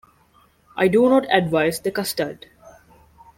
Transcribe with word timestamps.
I 0.75 0.87
do 0.87 1.07
not 1.07 1.31
advise 1.31 1.79
the 1.79 1.91
custard. 1.91 2.47